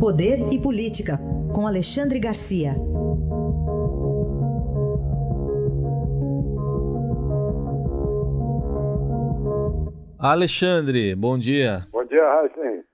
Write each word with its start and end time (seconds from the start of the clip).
Poder 0.00 0.38
e 0.52 0.62
Política, 0.62 1.18
com 1.52 1.66
Alexandre 1.66 2.20
Garcia. 2.20 2.70
Alexandre, 10.16 11.16
bom 11.16 11.36
dia. 11.36 11.88
Bom 11.90 12.04
dia, 12.04 12.22
Raíssen. 12.22 12.78
O 12.78 12.84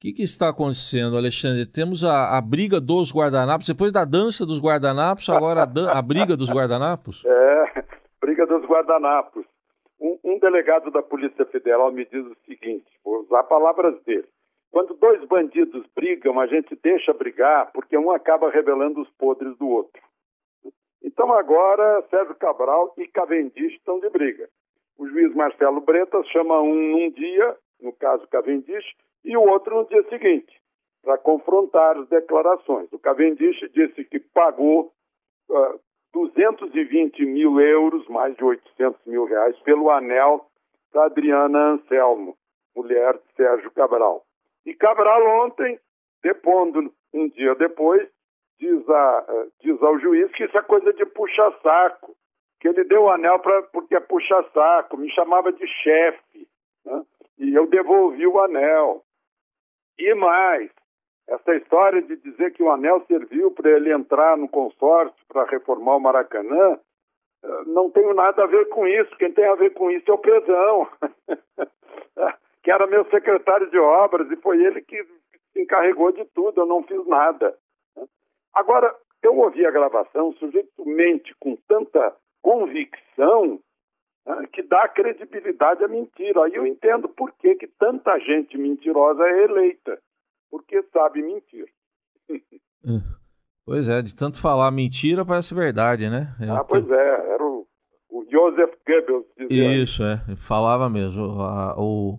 que, 0.00 0.12
que, 0.14 0.22
está 0.22 0.48
acontecendo, 0.48 1.18
Alexandre? 1.18 1.66
Temos 1.66 2.02
a, 2.02 2.38
a, 2.38 2.40
briga 2.40 2.80
dos 2.80 3.12
guardanapos, 3.12 3.66
depois 3.66 3.92
da 3.92 4.06
dança 4.06 4.46
dos 4.46 4.58
guardanapos, 4.58 5.28
agora 5.28 5.64
a, 5.64 5.66
dan 5.66 5.90
a 5.90 6.00
briga 6.00 6.34
dos 6.34 6.50
guardanapos? 6.50 7.22
É, 7.26 7.84
briga 8.22 8.46
dos 8.46 8.64
guardanapos. 8.64 9.44
Um, 10.00 10.18
um, 10.24 10.38
delegado 10.38 10.90
da 10.90 11.02
Polícia 11.02 11.44
Federal 11.44 11.92
me 11.92 12.06
diz 12.06 12.24
o 12.24 12.36
seguinte, 12.46 12.86
vou 13.04 13.20
usar 13.20 13.42
palavras 13.42 14.02
dele. 14.04 14.28
Quando 14.70 14.94
dois 14.94 15.24
bandidos 15.24 15.86
brigam, 15.94 16.38
a 16.38 16.46
gente 16.46 16.76
deixa 16.82 17.12
brigar 17.12 17.72
porque 17.72 17.96
um 17.96 18.10
acaba 18.10 18.50
revelando 18.50 19.00
os 19.00 19.10
podres 19.10 19.56
do 19.56 19.68
outro. 19.68 20.02
Então 21.02 21.32
agora 21.32 22.02
Sérgio 22.10 22.34
Cabral 22.34 22.92
e 22.96 23.06
Cavendish 23.06 23.74
estão 23.74 23.98
de 23.98 24.10
briga. 24.10 24.48
O 24.98 25.06
juiz 25.06 25.34
Marcelo 25.34 25.80
Bretas 25.80 26.26
chama 26.28 26.60
um 26.60 26.74
num 26.74 27.10
dia, 27.10 27.56
no 27.80 27.92
caso 27.92 28.26
Cavendish, 28.28 28.86
e 29.24 29.36
o 29.36 29.42
outro 29.42 29.76
no 29.76 29.88
dia 29.88 30.02
seguinte, 30.08 30.60
para 31.02 31.16
confrontar 31.18 31.96
as 31.96 32.08
declarações. 32.08 32.92
O 32.92 32.98
Cavendish 32.98 33.58
disse 33.72 34.04
que 34.04 34.18
pagou 34.18 34.92
uh, 35.48 35.56
ah, 35.56 35.78
220 36.12 37.24
mil 37.26 37.60
euros, 37.60 38.06
mais 38.08 38.36
de 38.36 38.44
800 38.44 39.04
mil 39.06 39.24
reais, 39.24 39.58
pelo 39.60 39.90
anel 39.90 40.46
da 40.92 41.04
Adriana 41.04 41.72
Anselmo, 41.72 42.36
mulher 42.74 43.14
de 43.14 43.34
Sérgio 43.36 43.70
Cabral. 43.70 44.24
E 44.68 44.74
Cabral 44.74 45.26
ontem, 45.46 45.80
depondo 46.22 46.92
um 47.14 47.26
dia 47.30 47.54
depois, 47.54 48.06
diz, 48.60 48.86
a, 48.90 49.46
diz 49.62 49.82
ao 49.82 49.98
juiz 49.98 50.30
que 50.32 50.44
isso 50.44 50.58
é 50.58 50.60
coisa 50.60 50.92
de 50.92 51.06
puxa-saco, 51.06 52.14
que 52.60 52.68
ele 52.68 52.84
deu 52.84 53.04
o 53.04 53.10
anel 53.10 53.38
pra, 53.38 53.62
porque 53.62 53.94
é 53.94 54.00
puxa-saco, 54.00 54.98
me 54.98 55.10
chamava 55.12 55.50
de 55.54 55.66
chefe, 55.66 56.46
né? 56.84 57.02
e 57.38 57.54
eu 57.54 57.66
devolvi 57.66 58.26
o 58.26 58.38
anel. 58.40 59.02
E 59.98 60.12
mais, 60.12 60.70
essa 61.26 61.54
história 61.54 62.02
de 62.02 62.16
dizer 62.16 62.52
que 62.52 62.62
o 62.62 62.70
anel 62.70 63.02
serviu 63.08 63.50
para 63.52 63.70
ele 63.70 63.90
entrar 63.90 64.36
no 64.36 64.50
consórcio 64.50 65.16
para 65.28 65.46
reformar 65.46 65.96
o 65.96 66.00
Maracanã, 66.00 66.78
eh, 67.42 67.62
não 67.68 67.90
tenho 67.90 68.12
nada 68.12 68.44
a 68.44 68.46
ver 68.46 68.68
com 68.68 68.86
isso. 68.86 69.16
Quem 69.16 69.32
tem 69.32 69.46
a 69.46 69.54
ver 69.54 69.70
com 69.72 69.90
isso 69.90 70.10
é 70.10 70.14
o 70.14 70.18
Pezão, 70.18 70.88
que 72.68 72.72
era 72.72 72.86
meu 72.86 73.02
secretário 73.06 73.70
de 73.70 73.78
obras, 73.78 74.30
e 74.30 74.36
foi 74.36 74.62
ele 74.62 74.82
que 74.82 75.02
se 75.54 75.62
encarregou 75.62 76.12
de 76.12 76.22
tudo, 76.34 76.60
eu 76.60 76.66
não 76.66 76.82
fiz 76.82 77.02
nada. 77.06 77.56
Agora, 78.52 78.94
eu 79.22 79.38
ouvi 79.38 79.64
a 79.64 79.70
gravação, 79.70 80.28
o 80.28 80.34
sujeito 80.34 80.84
mente 80.84 81.34
com 81.40 81.56
tanta 81.66 82.14
convicção 82.42 83.58
né, 84.26 84.46
que 84.52 84.62
dá 84.62 84.86
credibilidade 84.86 85.82
à 85.82 85.88
mentira. 85.88 86.44
Aí 86.44 86.56
eu 86.56 86.66
entendo 86.66 87.08
por 87.08 87.32
que, 87.38 87.54
que 87.54 87.66
tanta 87.78 88.18
gente 88.18 88.58
mentirosa 88.58 89.26
é 89.26 89.44
eleita, 89.44 89.98
porque 90.50 90.82
sabe 90.92 91.22
mentir. 91.22 91.64
Pois 93.64 93.88
é, 93.88 94.02
de 94.02 94.14
tanto 94.14 94.38
falar 94.42 94.70
mentira 94.70 95.24
parece 95.24 95.54
verdade, 95.54 96.10
né? 96.10 96.36
Eu 96.38 96.54
ah, 96.54 96.64
pois 96.64 96.86
é, 96.90 97.32
era 97.32 97.42
o, 97.42 97.66
o 98.10 98.26
Joseph 98.30 98.74
Goebbels. 98.86 99.24
Isso, 99.48 100.02
é, 100.02 100.36
falava 100.36 100.90
mesmo. 100.90 101.40
A, 101.40 101.74
o, 101.78 102.18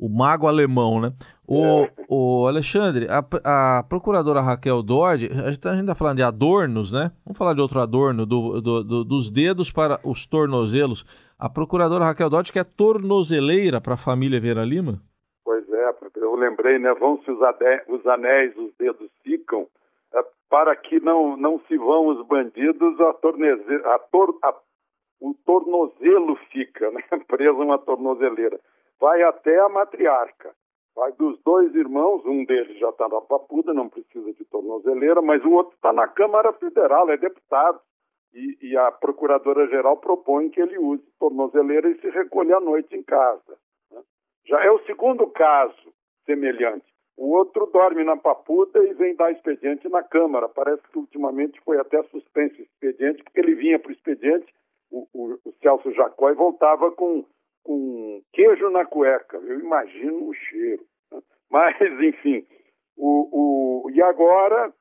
o 0.00 0.08
mago 0.08 0.46
alemão, 0.46 0.98
né? 0.98 1.12
O, 1.46 1.84
é. 1.84 1.92
o 2.08 2.46
Alexandre, 2.46 3.06
a, 3.08 3.78
a 3.78 3.82
procuradora 3.82 4.40
Raquel 4.40 4.82
Dodge, 4.82 5.30
a 5.30 5.50
gente 5.50 5.66
está 5.80 5.94
falando 5.94 6.16
de 6.16 6.22
adornos, 6.22 6.90
né? 6.90 7.12
Vamos 7.24 7.36
falar 7.36 7.52
de 7.54 7.60
outro 7.60 7.80
adorno, 7.80 8.24
do, 8.24 8.60
do, 8.60 8.82
do, 8.82 9.04
dos 9.04 9.30
dedos 9.30 9.70
para 9.70 10.00
os 10.02 10.24
tornozelos. 10.24 11.04
A 11.38 11.50
procuradora 11.50 12.04
Raquel 12.04 12.30
Dodge 12.30 12.52
quer 12.52 12.64
tornozeleira 12.64 13.80
para 13.80 13.94
a 13.94 13.98
família 13.98 14.40
Vera 14.40 14.64
Lima? 14.64 15.02
Pois 15.44 15.68
é, 15.70 15.94
eu 16.16 16.34
lembrei, 16.34 16.78
né? 16.78 16.94
Vão-se 16.94 17.30
os, 17.30 17.38
os 17.88 18.06
anéis, 18.06 18.56
os 18.56 18.72
dedos 18.78 19.10
ficam, 19.22 19.66
é, 20.14 20.24
para 20.48 20.74
que 20.76 20.98
não, 21.00 21.36
não 21.36 21.60
se 21.68 21.76
vão 21.76 22.08
os 22.08 22.26
bandidos, 22.26 22.98
a, 23.00 23.12
torneze, 23.14 23.74
a, 23.84 23.98
tor, 24.10 24.34
a 24.42 24.54
o 25.20 25.34
tornozelo 25.44 26.36
fica, 26.50 26.90
né? 26.90 27.02
Preso 27.28 27.58
uma 27.58 27.78
tornozeleira 27.78 28.58
vai 29.00 29.22
até 29.22 29.58
a 29.58 29.68
matriarca. 29.68 30.54
Vai 30.94 31.12
dos 31.12 31.40
dois 31.42 31.74
irmãos, 31.74 32.24
um 32.26 32.44
deles 32.44 32.78
já 32.78 32.90
está 32.90 33.08
na 33.08 33.20
papuda, 33.20 33.72
não 33.72 33.88
precisa 33.88 34.32
de 34.34 34.44
tornozeleira, 34.44 35.22
mas 35.22 35.42
o 35.44 35.52
outro 35.52 35.74
está 35.74 35.92
na 35.92 36.06
Câmara 36.06 36.52
Federal, 36.52 37.10
é 37.10 37.16
deputado. 37.16 37.80
E, 38.32 38.58
e 38.60 38.76
a 38.76 38.92
Procuradora-Geral 38.92 39.96
propõe 39.96 40.50
que 40.50 40.60
ele 40.60 40.78
use 40.78 41.02
tornozeleira 41.18 41.90
e 41.90 42.00
se 42.00 42.10
recolha 42.10 42.58
à 42.58 42.60
noite 42.60 42.94
em 42.94 43.02
casa. 43.02 43.58
Né? 43.90 44.00
Já 44.46 44.62
é 44.64 44.70
o 44.70 44.84
segundo 44.84 45.26
caso 45.28 45.92
semelhante. 46.26 46.86
O 47.16 47.32
outro 47.32 47.66
dorme 47.66 48.04
na 48.04 48.16
papuda 48.16 48.84
e 48.84 48.94
vem 48.94 49.16
dar 49.16 49.32
expediente 49.32 49.88
na 49.88 50.02
Câmara. 50.02 50.48
Parece 50.48 50.82
que 50.92 50.98
ultimamente 50.98 51.60
foi 51.62 51.78
até 51.78 52.02
suspenso 52.04 52.60
o 52.60 52.62
expediente, 52.62 53.22
porque 53.24 53.40
ele 53.40 53.54
vinha 53.54 53.78
para 53.80 53.88
o 53.88 53.92
expediente, 53.92 54.46
o, 54.90 55.06
o, 55.12 55.52
Celso 55.60 55.92
Jacó, 55.92 56.30
e 56.30 56.34
voltava 56.34 56.90
com 56.92 57.24
com 57.62 58.19
queijo 58.32 58.70
na 58.70 58.84
cueca. 58.84 59.36
Eu 59.36 59.60
imagino 59.60 60.28
o 60.28 60.34
cheiro. 60.34 60.84
Né? 61.12 61.20
Mas, 61.50 61.76
enfim, 62.00 62.46
o, 62.96 63.84
o, 63.86 63.90
e 63.90 64.02
agora 64.02 64.72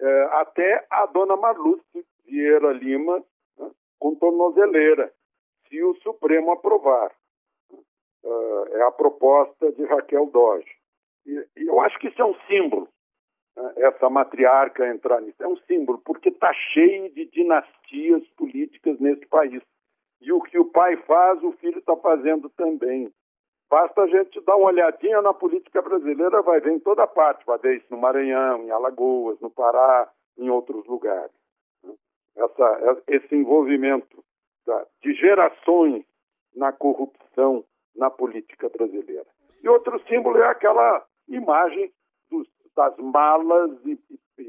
é, 0.00 0.22
até 0.32 0.86
a 0.90 1.06
dona 1.06 1.36
Marluce 1.36 2.04
Vieira 2.26 2.72
Lima 2.72 3.22
né, 3.58 3.70
com 3.98 4.14
tornozeleira, 4.16 5.12
se 5.68 5.82
o 5.82 5.94
Supremo 5.96 6.52
aprovar. 6.52 7.10
Uh, 8.22 8.76
é 8.76 8.82
a 8.84 8.90
proposta 8.90 9.70
de 9.72 9.84
Raquel 9.84 10.26
Doge. 10.26 10.74
E, 11.26 11.46
e, 11.58 11.66
eu 11.66 11.78
acho 11.80 11.98
que 11.98 12.08
isso 12.08 12.22
é 12.22 12.24
um 12.24 12.34
símbolo, 12.46 12.88
né, 13.54 13.72
essa 13.76 14.08
matriarca 14.08 14.88
entrar 14.88 15.20
nisso. 15.20 15.42
É 15.42 15.46
um 15.46 15.58
símbolo, 15.58 15.98
porque 15.98 16.30
está 16.30 16.50
cheio 16.72 17.12
de 17.12 17.26
dinastias 17.26 18.26
políticas 18.30 18.98
nesse 18.98 19.26
país. 19.26 19.62
E 20.24 20.32
o 20.32 20.40
que 20.40 20.58
o 20.58 20.64
pai 20.64 20.96
faz, 21.06 21.42
o 21.42 21.52
filho 21.52 21.78
está 21.78 21.94
fazendo 21.96 22.48
também. 22.50 23.12
Basta 23.68 24.02
a 24.02 24.06
gente 24.06 24.40
dar 24.40 24.56
uma 24.56 24.68
olhadinha 24.68 25.20
na 25.20 25.34
política 25.34 25.82
brasileira, 25.82 26.40
vai 26.40 26.60
ver 26.60 26.72
em 26.72 26.80
toda 26.80 27.06
parte, 27.06 27.44
vai 27.44 27.58
ver 27.58 27.76
isso 27.76 27.86
no 27.90 27.98
Maranhão, 27.98 28.62
em 28.62 28.70
Alagoas, 28.70 29.38
no 29.40 29.50
Pará, 29.50 30.10
em 30.38 30.48
outros 30.48 30.86
lugares. 30.86 31.30
Essa, 32.36 33.02
esse 33.06 33.34
envolvimento 33.34 34.24
de 35.02 35.12
gerações 35.14 36.04
na 36.56 36.72
corrupção 36.72 37.62
na 37.94 38.10
política 38.10 38.68
brasileira. 38.70 39.26
E 39.62 39.68
outro 39.68 40.00
símbolo 40.08 40.38
é 40.38 40.48
aquela 40.48 41.04
imagem 41.28 41.92
dos, 42.30 42.48
das 42.74 42.96
malas 42.96 43.70
e, 43.84 43.98
e, 44.38 44.42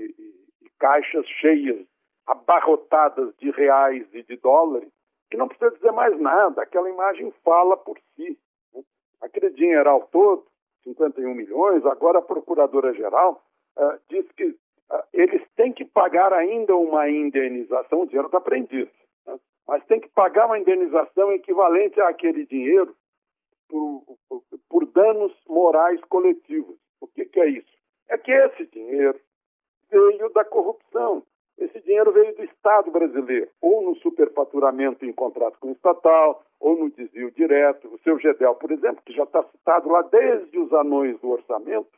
e 0.62 0.70
caixas 0.80 1.28
cheias, 1.28 1.86
abarrotadas 2.26 3.36
de 3.38 3.52
reais 3.52 4.08
e 4.14 4.24
de 4.24 4.38
dólares, 4.38 4.90
que 5.36 5.38
não 5.38 5.50
precisa 5.50 5.72
dizer 5.72 5.92
mais 5.92 6.18
nada, 6.20 6.62
aquela 6.62 6.90
imagem 6.90 7.30
fala 7.44 7.76
por 7.76 8.00
si. 8.16 8.40
Né? 8.74 8.82
Aquele 9.22 9.50
dinheiro 9.50 10.08
todo, 10.12 10.46
51 10.84 11.34
milhões, 11.34 11.86
agora 11.86 12.20
a 12.20 12.22
Procuradora-Geral 12.22 13.44
uh, 13.78 14.00
diz 14.10 14.26
que 14.32 14.46
uh, 14.46 15.04
eles 15.14 15.42
têm 15.58 15.74
que 15.74 15.84
pagar 15.84 16.32
ainda 16.32 16.76
uma 16.76 17.10
indenização, 17.10 18.02
o 18.02 18.06
dinheiro 18.06 18.28
está 18.28 18.40
prendido, 18.40 18.90
né? 19.28 19.38
mas 19.68 19.84
tem 19.86 20.00
que 20.00 20.08
pagar 20.10 20.46
uma 20.46 20.58
indenização 20.58 21.34
equivalente 21.34 22.00
àquele 22.00 22.46
dinheiro 22.46 22.96
por, 23.68 24.04
por, 24.30 24.44
por 24.70 24.86
danos 24.86 25.34
morais 25.50 26.00
coletivos. 26.06 26.78
O 27.02 27.08
que, 27.08 27.26
que 27.26 27.42
é 27.42 27.50
isso? 27.50 27.76
É 28.08 28.18
que 28.18 28.32
esse 28.32 28.66
dinheiro 28.68 29.20
veio 29.92 30.30
da 30.30 30.46
corrupção. 30.46 31.24
Esse 31.58 31.80
dinheiro 31.82 32.12
veio 32.12 32.36
do 32.36 32.44
Estado 32.44 32.92
brasileiro, 32.92 33.50
ou 33.62 33.82
no 33.82 33.96
superfaturamento 33.98 35.06
em 35.06 35.14
contrato 35.14 35.58
com 35.60 35.70
o 35.70 35.72
estatal, 35.72 36.44
ou 36.60 36.78
no 36.78 36.90
desvio 36.90 37.32
direto. 37.32 37.88
O 37.88 38.00
seu 38.00 38.20
Gedel, 38.20 38.56
por 38.56 38.72
exemplo, 38.72 39.02
que 39.06 39.14
já 39.14 39.24
está 39.24 39.44
citado 39.44 39.90
lá 39.90 40.02
desde 40.02 40.58
os 40.60 40.72
anões 40.74 41.20
do 41.20 41.30
orçamento, 41.30 41.90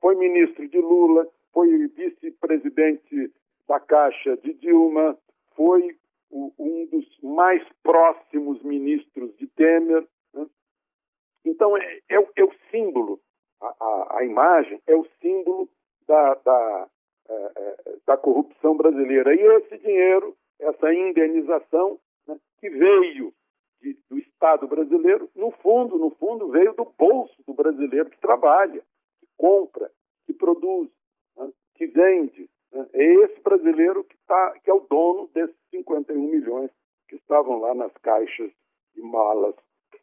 foi 0.00 0.14
ministro 0.16 0.66
de 0.66 0.78
Lula, 0.78 1.28
foi 1.52 1.86
vice-presidente 1.88 3.32
da 3.68 3.78
Caixa 3.78 4.36
de 4.38 4.54
Dilma, 4.54 5.16
foi 5.54 5.96
o, 6.30 6.52
um 6.58 6.86
dos 6.86 7.06
mais 7.22 7.62
próximos 7.82 8.62
ministros 8.62 9.36
de 9.36 9.46
Temer. 9.48 10.06
Né? 10.34 10.46
Então, 11.44 11.76
é, 11.76 12.00
é, 12.08 12.16
é, 12.16 12.44
o 12.44 12.52
símbolo, 12.70 13.20
a, 13.60 13.74
a, 13.78 14.18
a, 14.18 14.24
imagem 14.24 14.80
é 14.86 14.96
o 14.96 15.06
símbolo 15.20 15.68
da, 16.08 16.34
da 16.34 16.88
da 18.06 18.16
corrupção 18.16 18.76
brasileira. 18.76 19.34
E 19.34 19.40
esse 19.40 19.78
dinheiro, 19.78 20.36
essa 20.60 20.92
indenização, 20.92 21.98
né, 22.26 22.36
que 22.58 22.68
veio 22.68 23.32
de, 23.80 23.98
do 24.08 24.18
Estado 24.18 24.66
brasileiro, 24.66 25.30
no 25.34 25.50
fundo, 25.50 25.98
no 25.98 26.10
fundo, 26.10 26.48
veio 26.48 26.72
do 26.74 26.84
bolso 26.98 27.34
do 27.46 27.54
brasileiro 27.54 28.10
que 28.10 28.20
trabalha, 28.20 28.82
que 29.20 29.26
compra, 29.36 29.90
que 30.26 30.32
produz, 30.32 30.90
né, 31.36 31.50
que 31.74 31.86
vende. 31.86 32.48
Né? 32.72 32.86
É 32.92 33.04
esse 33.24 33.40
brasileiro 33.40 34.04
que, 34.04 34.16
tá, 34.26 34.58
que 34.62 34.70
é 34.70 34.74
o 34.74 34.86
dono 34.88 35.28
desses 35.34 35.56
51 35.70 36.20
milhões 36.20 36.70
que 37.08 37.16
estavam 37.16 37.60
lá 37.60 37.74
nas 37.74 37.92
caixas 37.98 38.50
e 38.96 39.00
malas 39.00 39.54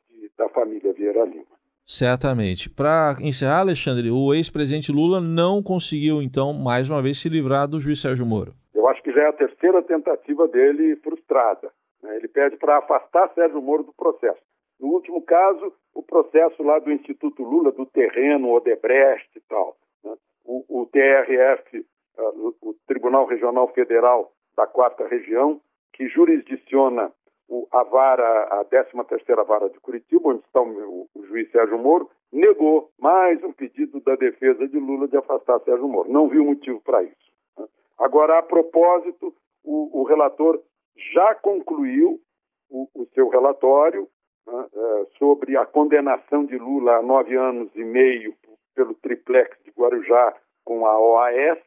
de, 0.09 0.31
da 0.37 0.49
família 0.49 0.93
Vieira 0.93 1.25
Lima. 1.25 1.58
Certamente. 1.89 2.69
Para 2.69 3.15
encerrar, 3.19 3.61
Alexandre, 3.61 4.11
o 4.11 4.31
ex-presidente 4.31 4.91
Lula 4.91 5.19
não 5.19 5.63
conseguiu, 5.63 6.21
então, 6.21 6.53
mais 6.53 6.87
uma 6.87 7.01
vez, 7.01 7.19
se 7.19 7.27
livrar 7.27 7.67
do 7.67 7.81
juiz 7.81 7.99
Sérgio 7.99 8.27
Moro. 8.27 8.53
Eu 8.75 8.87
acho 8.87 9.01
que 9.01 9.11
já 9.11 9.23
é 9.23 9.27
a 9.29 9.33
terceira 9.33 9.81
tentativa 9.81 10.47
dele 10.47 10.97
frustrada. 10.97 11.71
Né? 12.03 12.17
Ele 12.17 12.27
pede 12.27 12.57
para 12.57 12.77
afastar 12.77 13.33
Sérgio 13.33 13.59
Moro 13.59 13.81
do 13.81 13.93
processo. 13.93 14.39
No 14.79 14.89
último 14.89 15.23
caso, 15.23 15.73
o 15.95 16.03
processo 16.03 16.61
lá 16.61 16.77
do 16.77 16.91
Instituto 16.91 17.41
Lula, 17.41 17.71
do 17.71 17.87
terreno 17.87 18.51
Odebrecht 18.51 19.31
e 19.35 19.41
tal. 19.49 19.75
Né? 20.03 20.13
O, 20.45 20.81
o 20.81 20.85
TRF, 20.85 21.83
ah, 22.19 22.31
o 22.61 22.75
Tribunal 22.87 23.25
Regional 23.25 23.67
Federal 23.73 24.31
da 24.55 24.67
Quarta 24.67 25.07
Região, 25.07 25.59
que 25.91 26.07
jurisdiciona 26.07 27.11
o, 27.49 27.67
a 27.71 27.83
vara, 27.83 28.43
a 28.61 28.65
13ª 28.65 29.43
Vara 29.45 29.69
de 29.69 29.79
Curitiba, 29.79 30.29
onde 30.29 30.43
está 30.45 30.61
o, 30.61 31.09
o, 31.13 31.25
juiz 31.25 31.51
Sérgio 31.51 31.79
Moro, 31.79 32.09
negou 32.31 32.91
mais 32.99 33.43
um 33.43 33.51
pedido 33.51 33.99
da 34.01 34.15
defesa 34.15 34.67
de 34.67 34.79
Lula 34.79 35.07
de 35.07 35.17
afastar 35.17 35.59
Sérgio 35.61 35.87
Moro. 35.87 36.11
Não 36.11 36.29
viu 36.29 36.45
motivo 36.45 36.79
para 36.81 37.01
isso. 37.03 37.33
Né? 37.57 37.65
Agora, 37.97 38.37
a 38.37 38.43
propósito, 38.43 39.33
o, 39.63 40.01
o 40.01 40.03
relator 40.03 40.61
já 41.13 41.33
concluiu 41.35 42.21
o, 42.69 42.87
seu 43.15 43.29
relatório 43.29 44.07
né, 44.45 44.65
é, 44.71 45.05
sobre 45.17 45.57
a 45.57 45.65
condenação 45.65 46.45
de 46.45 46.57
Lula 46.57 46.97
a 46.97 47.01
nove 47.01 47.35
anos 47.35 47.75
e 47.75 47.83
meio 47.83 48.35
pelo 48.75 48.93
triplex 48.93 49.57
de 49.63 49.71
Guarujá 49.71 50.35
com 50.63 50.85
a 50.85 50.99
OAS. 50.99 51.59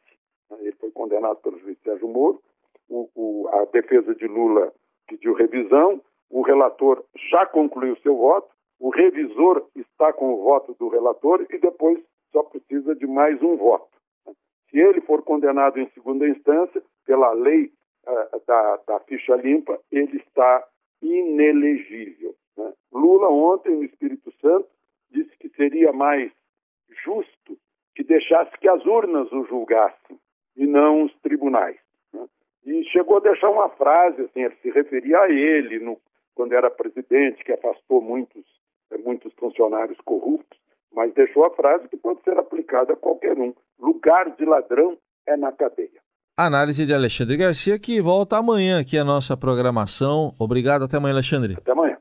Né, 0.48 0.58
ele 0.60 0.72
foi 0.72 0.92
condenado 0.92 1.36
pelo 1.38 1.58
juiz 1.58 1.76
Sérgio 1.82 2.06
Moro. 2.06 2.40
O, 2.88 3.08
o, 3.16 3.48
a 3.48 3.64
defesa 3.66 4.14
de 4.14 4.28
Lula 4.28 4.72
pediu 5.06 5.34
revisão. 5.34 6.00
O 6.30 6.42
relator 6.42 7.04
já 7.30 7.46
concluiu 7.46 7.96
seu 7.96 8.16
voto. 8.16 8.48
O 8.80 8.90
revisor 8.90 9.66
está 9.76 10.12
com 10.12 10.34
o 10.34 10.42
voto 10.42 10.74
do 10.78 10.88
relator 10.88 11.46
e 11.50 11.58
depois 11.58 12.02
só 12.32 12.42
precisa 12.42 12.94
de 12.94 13.06
mais 13.06 13.40
um 13.42 13.56
voto. 13.56 13.88
Se 14.70 14.78
ele 14.78 15.00
for 15.02 15.22
condenado 15.22 15.78
em 15.78 15.88
segunda 15.90 16.26
instância, 16.26 16.82
pela 17.06 17.32
lei 17.32 17.70
uh, 18.06 18.42
da, 18.46 18.76
da, 18.86 19.00
ficha 19.00 19.36
limpa, 19.36 19.78
ele 19.90 20.16
está 20.16 20.66
inelegível. 21.02 22.34
Né? 22.56 22.72
Lula, 22.90 23.28
ontem, 23.28 23.76
no 23.76 23.84
Espírito 23.84 24.32
Santo, 24.40 24.66
disse 25.10 25.36
que 25.36 25.50
seria 25.50 25.92
mais 25.92 26.32
justo 27.04 27.58
que 27.94 28.02
deixasse 28.02 28.56
que 28.58 28.68
as 28.68 28.84
urnas 28.86 29.30
o 29.32 29.44
julgassem 29.44 30.18
e 30.56 30.66
não 30.66 31.04
os 31.04 31.14
tribunais. 31.20 31.78
E 32.64 32.84
chegou 32.84 33.16
a 33.16 33.20
deixar 33.20 33.50
uma 33.50 33.68
frase, 33.70 34.22
assim, 34.22 34.42
ele 34.42 34.56
se 34.62 34.70
referia 34.70 35.18
a 35.18 35.28
ele 35.30 35.80
no, 35.80 35.98
quando 36.34 36.52
era 36.52 36.70
presidente, 36.70 37.44
que 37.44 37.52
afastou 37.52 38.00
muitos, 38.00 38.44
eh, 38.90 38.98
muitos 38.98 39.32
funcionários 39.34 39.98
corruptos, 40.04 40.58
mas 40.94 41.12
deixou 41.14 41.44
a 41.44 41.50
frase 41.50 41.88
que 41.88 41.96
pode 41.96 42.22
ser 42.22 42.38
aplicada 42.38 42.92
a 42.92 42.96
qualquer 42.96 43.38
um. 43.38 43.52
Lugar 43.78 44.30
de 44.36 44.44
ladrão 44.44 44.96
é 45.26 45.36
na 45.36 45.50
cadeia. 45.52 46.00
Análise 46.36 46.86
de 46.86 46.94
Alexandre 46.94 47.36
Garcia, 47.36 47.78
que 47.78 48.00
volta 48.00 48.38
amanhã 48.38 48.80
aqui 48.80 48.96
a 48.96 49.04
nossa 49.04 49.36
programação. 49.36 50.32
Obrigado, 50.38 50.84
até 50.84 50.96
amanhã, 50.96 51.14
Alexandre. 51.14 51.54
Até 51.58 51.72
amanhã. 51.72 51.98